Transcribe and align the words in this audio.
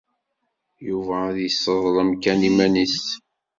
Yuba 0.87 1.15
ad 1.29 1.37
yesseḍlem 1.41 2.11
kan 2.23 2.47
iman-nnes. 2.49 2.99